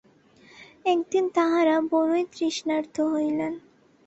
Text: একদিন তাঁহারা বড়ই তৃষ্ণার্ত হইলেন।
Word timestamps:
একদিন 0.85 1.25
তাঁহারা 1.35 1.75
বড়ই 1.91 2.23
তৃষ্ণার্ত 2.33 2.95
হইলেন। 3.13 3.53